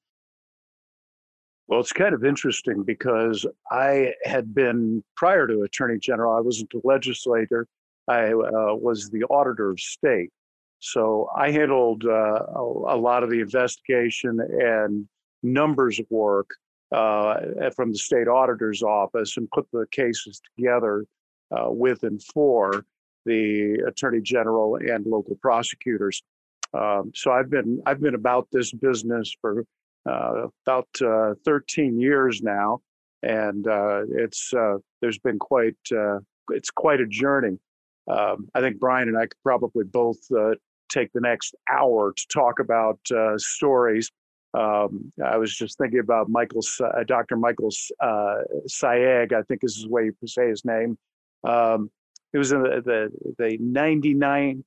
Well, 1.69 1.81
it's 1.81 1.93
kind 1.93 2.15
of 2.15 2.25
interesting 2.25 2.83
because 2.85 3.45
I 3.71 4.13
had 4.25 4.55
been 4.55 5.03
prior 5.17 5.47
to 5.47 5.63
Attorney 5.63 5.99
General. 5.99 6.37
I 6.37 6.41
wasn't 6.41 6.73
a 6.75 6.81
legislator. 6.85 7.67
I 8.09 8.33
uh, 8.33 8.75
was 8.75 9.11
the 9.11 9.25
auditor 9.25 9.71
of 9.71 9.81
state. 9.81 10.31
So 10.79 11.29
I 11.37 11.51
handled 11.51 12.05
uh, 12.05 12.11
a, 12.55 12.61
a, 12.61 12.99
lot 12.99 13.23
of 13.25 13.31
the 13.31 13.41
investigation 13.41 14.39
and 14.41 15.09
numbers 15.43 16.01
work 16.11 16.51
uh, 16.93 17.41
from 17.75 17.93
the 17.93 17.99
state 17.99 18.29
auditor's 18.29 18.83
office 18.83 19.37
and 19.37 19.51
put 19.51 19.67
the 19.73 19.87
cases 19.91 20.41
together 20.57 21.05
uh, 21.51 21.71
with 21.71 22.03
and 22.05 22.23
for 22.23 22.85
the 23.27 23.83
attorney 23.87 24.21
general 24.23 24.77
and 24.77 25.05
local 25.05 25.37
prosecutors. 25.43 26.23
Um, 26.73 27.13
so 27.15 27.33
I've 27.33 27.51
been 27.51 27.83
I've 27.87 28.01
been 28.01 28.15
about 28.15 28.49
this 28.53 28.73
business 28.73 29.35
for 29.41 29.65
uh, 30.09 30.49
about 30.67 30.89
uh, 31.05 31.35
13 31.45 32.01
years 32.01 32.43
now, 32.43 32.81
and 33.23 33.67
uh, 33.67 34.03
it's 34.11 34.53
there's 35.01 35.19
been 35.19 35.39
quite 35.39 35.77
it's 36.51 36.71
quite 36.71 37.01
a 37.01 37.07
journey. 37.07 37.59
Um, 38.09 38.49
I 38.55 38.61
think 38.61 38.79
Brian 38.79 39.09
and 39.09 39.19
I 39.19 39.23
could 39.23 39.43
probably 39.43 39.85
both 39.85 40.19
uh, 40.37 40.55
take 40.89 41.13
the 41.13 41.21
next 41.21 41.55
hour 41.71 42.13
to 42.13 42.27
talk 42.29 42.61
about 42.61 42.99
uh, 43.15 43.37
stories. 43.37 44.11
Um, 44.55 45.13
I 45.25 45.37
was 45.37 45.55
just 45.55 45.77
thinking 45.77 45.99
about 45.99 46.29
Michael, 46.29 46.63
uh, 46.83 47.05
Dr. 47.05 47.37
Michael 47.37 47.71
uh, 48.01 48.37
Sayegh, 48.69 49.33
I 49.33 49.43
think 49.43 49.61
is 49.65 49.83
the 49.83 49.89
way 49.89 50.05
you 50.05 50.15
say 50.27 50.49
his 50.49 50.65
name. 50.65 50.97
Um, 51.45 51.91
it 52.33 52.39
was 52.39 52.53
in 52.53 52.63
the, 52.63 52.83
the, 52.85 53.35
the 53.39 53.59
99.6 53.59 54.63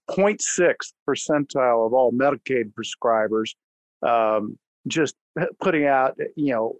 percentile 1.07 1.85
of 1.85 1.93
all 1.93 2.11
Medicaid 2.11 2.73
prescribers, 2.73 3.53
um, 4.01 4.57
just 4.87 5.15
putting 5.59 5.85
out, 5.85 6.17
you 6.35 6.53
know, 6.53 6.75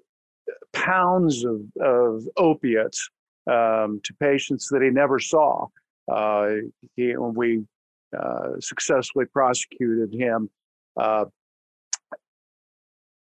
pounds 0.73 1.45
of, 1.45 1.61
of 1.79 2.23
opiates 2.37 3.09
um, 3.47 3.99
to 4.03 4.13
patients 4.19 4.67
that 4.71 4.81
he 4.81 4.89
never 4.89 5.19
saw. 5.19 5.67
Uh, 6.11 6.55
he, 6.95 7.15
when 7.15 7.33
we 7.35 7.63
uh, 8.17 8.59
successfully 8.59 9.25
prosecuted 9.25 10.11
him. 10.11 10.49
Uh, 10.97 11.25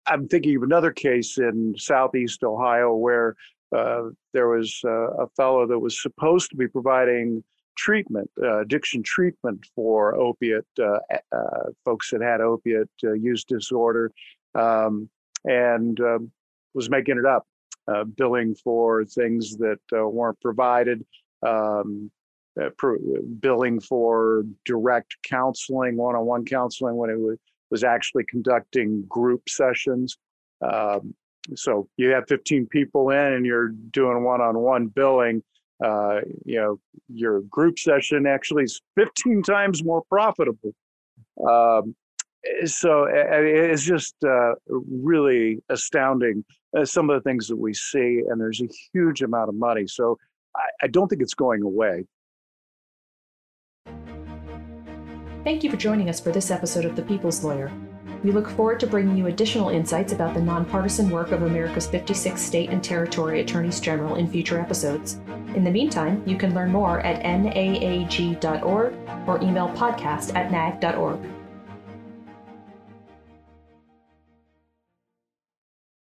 I'm 0.06 0.28
thinking 0.28 0.56
of 0.56 0.64
another 0.64 0.92
case 0.92 1.40
in 1.40 1.74
Southeast 1.78 2.44
Ohio 2.44 2.94
where 2.94 3.36
there 3.72 4.48
was 4.48 4.82
uh, 4.86 5.10
a 5.24 5.28
fellow 5.36 5.68
that 5.68 5.80
was 5.80 6.02
supposed 6.02 6.50
to 6.52 6.56
be 6.56 6.68
providing 6.68 7.44
treatment, 7.78 8.30
uh, 8.42 8.60
addiction 8.60 9.04
treatment 9.04 9.66
for 9.76 10.16
opiate 10.16 10.66
folks 11.86 12.10
that 12.12 12.22
had 12.22 12.42
opiate 12.42 12.90
use 13.02 13.44
disorder, 13.44 14.12
um, 14.56 15.10
and 15.46 16.00
um, 16.00 16.32
was 16.74 16.90
making 16.90 17.18
it 17.18 17.26
up, 17.26 17.46
billing 18.16 18.56
for 18.56 19.06
things 19.06 19.58
that 19.58 19.80
weren't 19.92 20.40
provided. 20.42 21.06
Um, 21.46 22.12
uh, 22.60 22.70
billing 23.40 23.80
for 23.80 24.44
direct 24.66 25.16
counseling, 25.24 25.96
one-on-one 25.96 26.44
counseling 26.46 26.96
when 26.96 27.10
it 27.10 27.20
was, 27.20 27.38
was 27.70 27.84
actually 27.84 28.24
conducting 28.28 29.04
group 29.08 29.48
sessions. 29.48 30.18
Um, 30.62 31.14
so 31.56 31.88
you 31.98 32.10
have 32.10 32.26
15 32.28 32.68
people 32.68 33.10
in 33.10 33.34
and 33.34 33.46
you're 33.46 33.70
doing 33.70 34.24
one-on-one 34.24 34.88
billing. 34.88 35.44
Uh, 35.84 36.22
you 36.46 36.60
know, 36.60 36.80
your 37.08 37.42
group 37.42 37.78
session 37.78 38.26
actually 38.26 38.64
is 38.64 38.82
15 38.96 39.44
times 39.44 39.84
more 39.84 40.04
profitable. 40.10 40.74
Um, 41.48 41.96
so 42.66 43.08
it's 43.10 43.84
just 43.84 44.16
uh, 44.26 44.54
really 44.68 45.62
astounding 45.70 46.46
uh, 46.78 46.86
some 46.86 47.10
of 47.10 47.22
the 47.22 47.30
things 47.30 47.48
that 47.48 47.58
we 47.58 47.74
see, 47.74 48.24
and 48.28 48.40
there's 48.40 48.62
a 48.62 48.68
huge 48.94 49.22
amount 49.22 49.50
of 49.50 49.56
money. 49.56 49.88
So 49.88 50.18
I, 50.56 50.68
I 50.84 50.88
don't 50.88 51.08
think 51.08 51.22
it's 51.22 51.34
going 51.34 51.62
away. 51.62 52.06
Thank 55.44 55.64
you 55.64 55.72
for 55.72 55.78
joining 55.78 56.10
us 56.10 56.20
for 56.20 56.32
this 56.32 56.52
episode 56.52 56.86
of 56.86 56.96
The 56.96 57.04
People's 57.04 57.44
Lawyer. 57.44 57.72
We 58.28 58.34
look 58.34 58.50
forward 58.50 58.82
to 58.82 58.88
bringing 58.88 59.16
you 59.16 59.28
additional 59.28 59.70
insights 59.70 60.12
about 60.12 60.34
the 60.34 60.42
nonpartisan 60.42 61.10
work 61.10 61.32
of 61.32 61.44
America's 61.44 61.88
56 61.88 62.42
state 62.42 62.70
and 62.70 62.84
territory 62.84 63.40
attorneys 63.40 63.80
general 63.80 64.16
in 64.16 64.28
future 64.28 64.60
episodes. 64.60 65.22
In 65.56 65.64
the 65.64 65.72
meantime, 65.72 66.22
you 66.26 66.36
can 66.36 66.54
learn 66.54 66.70
more 66.70 67.00
at 67.00 67.24
naag.org 67.24 68.94
or 69.26 69.42
email 69.42 69.70
podcast 69.70 70.36
at 70.36 70.52
naag.org. 70.52 71.37